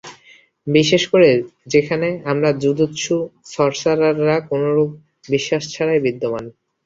বিশেষ 0.67 1.03
করে 1.07 1.29
যেখানে 1.67 2.09
আমরা 2.25 2.49
জুজুৎসু 2.61 3.15
সর্সারাররা 3.51 4.37
কোনোরুপ 4.49 4.89
বিশ্বাস 5.29 5.63
ছাড়াই 5.73 5.99
বিদ্যমান। 6.05 6.45